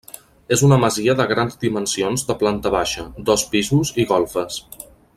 És 0.55 0.61
una 0.67 0.77
masia 0.83 1.15
de 1.19 1.27
grans 1.33 1.59
dimensions 1.65 2.25
de 2.31 2.37
planta 2.41 2.73
baixa, 2.79 3.07
dos 3.31 3.45
pisos 3.55 3.93
i 4.05 4.11
golfes. 4.15 4.63